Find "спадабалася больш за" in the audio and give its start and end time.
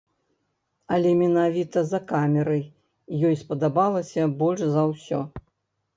3.43-4.91